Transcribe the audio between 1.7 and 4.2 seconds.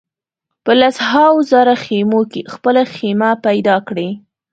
خېمو کې خپله خېمه پیدا کړي.